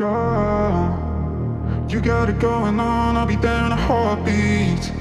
You 0.00 0.04
got 2.00 2.28
it 2.28 2.38
going 2.38 2.78
on, 2.78 3.16
I'll 3.16 3.26
be 3.26 3.34
there 3.34 3.66
in 3.66 3.72
a 3.72 3.76
heartbeat. 3.76 4.92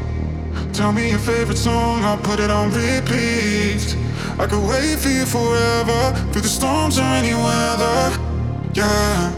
Tell 0.73 0.91
me 0.91 1.11
your 1.11 1.19
favorite 1.19 1.59
song, 1.59 2.03
I'll 2.03 2.17
put 2.17 2.39
it 2.39 2.49
on 2.49 2.71
repeat. 2.71 3.95
I 4.39 4.47
could 4.47 4.67
wait 4.67 4.97
for 4.97 5.09
you 5.09 5.27
forever, 5.27 6.15
through 6.31 6.41
the 6.41 6.47
storms 6.47 6.97
or 6.97 7.03
any 7.03 7.35
weather. 7.35 8.17
Yeah. 8.73 9.31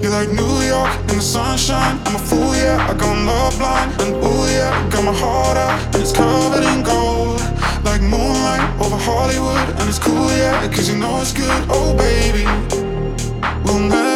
You're 0.00 0.12
like 0.12 0.28
New 0.28 0.60
York 0.62 0.92
in 1.10 1.16
the 1.16 1.20
sunshine. 1.20 1.98
I'm 2.06 2.14
a 2.14 2.18
fool, 2.20 2.54
yeah. 2.54 2.86
I 2.88 2.94
got 2.94 3.16
love 3.26 3.58
blind, 3.58 3.90
and 4.02 4.14
ooh, 4.22 4.46
yeah. 4.46 4.88
Got 4.90 5.04
my 5.04 5.12
heart 5.12 5.56
out, 5.56 5.94
and 5.96 6.02
it's 6.04 6.12
covered 6.12 6.62
in 6.62 6.84
gold. 6.84 7.40
Like 7.82 8.02
moonlight 8.02 8.62
over 8.80 8.96
Hollywood, 8.96 9.68
and 9.80 9.88
it's 9.88 9.98
cool, 9.98 10.30
yeah. 10.30 10.64
Cause 10.68 10.88
you 10.88 10.96
know 10.96 11.20
it's 11.20 11.32
good, 11.32 11.66
oh 11.70 11.92
baby. 11.96 12.46
We'll 13.64 13.80
never 13.80 14.15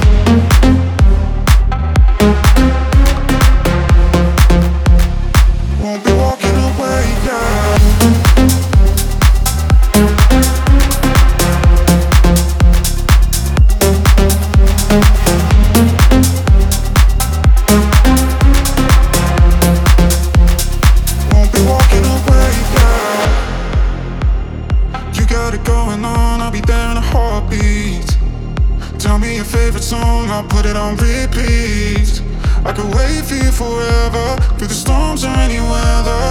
Tell 29.11 29.19
me 29.19 29.35
your 29.35 29.43
favorite 29.43 29.83
song, 29.83 30.29
I'll 30.29 30.47
put 30.47 30.65
it 30.65 30.77
on 30.77 30.95
repeat. 30.95 32.23
I 32.63 32.71
could 32.71 32.95
wait 32.95 33.25
for 33.25 33.35
you 33.35 33.51
forever, 33.51 34.37
through 34.55 34.67
the 34.67 34.73
storms 34.73 35.25
or 35.25 35.35
any 35.35 35.59
weather. 35.59 36.23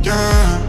Yeah. 0.00 0.62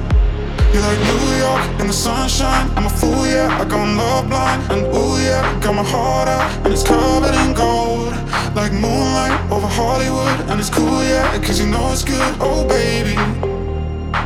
You're 0.74 0.82
like 0.82 0.98
New 1.06 1.38
York 1.38 1.62
in 1.82 1.86
the 1.86 1.94
sunshine. 1.94 2.68
I'm 2.76 2.88
a 2.88 2.90
fool, 2.90 3.28
yeah. 3.28 3.62
I 3.62 3.66
got 3.66 3.86
love 3.96 4.28
blind, 4.28 4.72
and 4.72 4.88
ooh, 4.88 5.22
yeah. 5.22 5.60
Got 5.62 5.76
my 5.76 5.84
heart 5.84 6.28
out, 6.28 6.66
and 6.66 6.74
it's 6.74 6.82
covered 6.82 7.36
in 7.36 7.54
gold. 7.54 8.14
Like 8.56 8.74
moonlight 8.74 9.40
over 9.52 9.68
Hollywood, 9.68 10.50
and 10.50 10.60
it's 10.60 10.72
cool, 10.72 11.04
yeah. 11.04 11.40
Cause 11.44 11.60
you 11.60 11.68
know 11.68 11.92
it's 11.92 12.04
good, 12.04 12.36
oh 12.40 12.68
baby. 12.68 13.14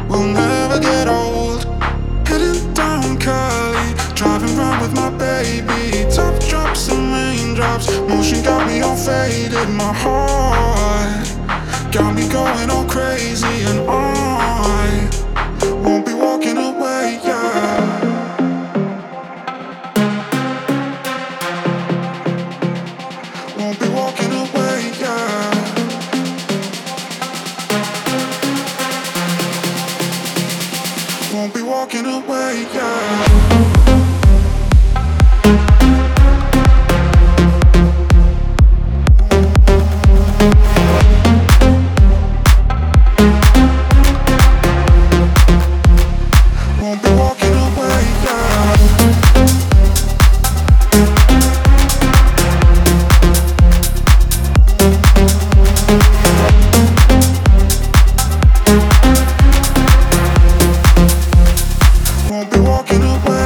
We'll 0.08 0.24
never 0.24 0.80
get 0.80 0.99
drops. 7.60 7.88
Motion 8.08 8.42
got 8.42 8.66
me 8.66 8.80
all 8.80 8.96
faded, 8.96 9.70
my 9.70 9.92
heart 10.04 11.28
got 11.92 12.16
me 12.16 12.26
going 12.30 12.70
all 12.70 12.86
crazy, 12.86 13.56
and 13.70 13.80
I 13.90 15.10
won't 15.84 16.06
be 16.06 16.14
walking 16.14 16.58
away. 16.58 17.20
Yeah, 17.22 18.00
won't 23.58 23.80
be 23.80 23.90
walking 23.90 24.34
away. 24.44 24.78
Yeah. 25.04 25.48
Won't 31.34 31.54
be 31.54 31.62
walking 31.62 32.06
away, 32.06 32.68
yeah. 32.74 33.79
walking 62.62 63.02
away. 63.02 63.39